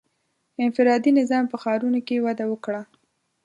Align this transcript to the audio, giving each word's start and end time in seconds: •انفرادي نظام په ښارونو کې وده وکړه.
•انفرادي 0.63 1.11
نظام 1.19 1.45
په 1.51 1.57
ښارونو 1.61 1.99
کې 2.07 2.23
وده 2.25 2.45
وکړه. 2.51 2.81